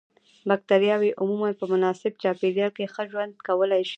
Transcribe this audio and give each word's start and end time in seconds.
بکټریاوې 0.49 1.11
عموماً 1.21 1.49
په 1.59 1.65
مناسب 1.73 2.11
چاپیریال 2.21 2.71
کې 2.77 2.91
ښه 2.93 3.03
ژوند 3.11 3.33
کولای 3.47 3.81
شي. 3.87 3.89